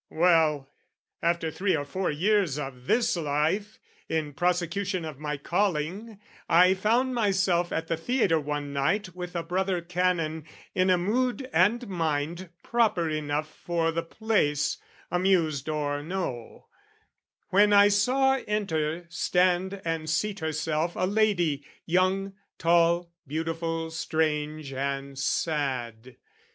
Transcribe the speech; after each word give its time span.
Well, 0.09 0.71
after 1.21 1.51
three 1.51 1.75
or 1.75 1.85
four 1.85 2.09
years 2.09 2.57
of 2.57 2.87
this 2.87 3.15
life, 3.15 3.77
In 4.09 4.33
prosecution 4.33 5.05
of 5.05 5.19
my 5.19 5.37
calling, 5.37 6.19
I 6.49 6.73
Found 6.73 7.13
myself 7.13 7.71
at 7.71 7.85
the 7.85 7.97
theatre 7.97 8.39
one 8.39 8.73
night 8.73 9.13
With 9.15 9.35
a 9.35 9.43
brother 9.43 9.79
Canon, 9.79 10.45
in 10.73 10.89
a 10.89 10.97
mood 10.97 11.47
and 11.53 11.87
mind 11.87 12.49
Proper 12.63 13.09
enough 13.11 13.47
for 13.47 13.91
the 13.91 14.01
place, 14.01 14.79
amused 15.11 15.69
or 15.69 16.01
no: 16.01 16.65
When 17.49 17.71
I 17.71 17.89
saw 17.89 18.39
enter, 18.47 19.05
stand, 19.07 19.83
and 19.85 20.09
seat 20.09 20.39
herself 20.39 20.95
A 20.95 21.05
lady, 21.05 21.63
young, 21.85 22.33
tall, 22.57 23.13
beautiful, 23.27 23.91
strange, 23.91 24.73
and 24.73 25.15
sad. 25.19 26.15